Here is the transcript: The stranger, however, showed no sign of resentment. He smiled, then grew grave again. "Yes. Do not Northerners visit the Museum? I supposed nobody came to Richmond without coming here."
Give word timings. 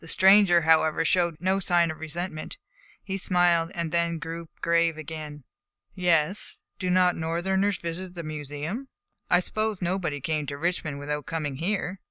The 0.01 0.07
stranger, 0.07 0.61
however, 0.61 1.05
showed 1.05 1.37
no 1.39 1.59
sign 1.59 1.91
of 1.91 1.99
resentment. 1.99 2.57
He 3.03 3.17
smiled, 3.17 3.71
then 3.75 4.17
grew 4.17 4.49
grave 4.59 4.97
again. 4.97 5.43
"Yes. 5.93 6.57
Do 6.79 6.89
not 6.89 7.15
Northerners 7.15 7.77
visit 7.77 8.15
the 8.15 8.23
Museum? 8.23 8.87
I 9.29 9.39
supposed 9.41 9.79
nobody 9.79 10.19
came 10.19 10.47
to 10.47 10.57
Richmond 10.57 10.97
without 10.97 11.27
coming 11.27 11.57
here." 11.57 11.99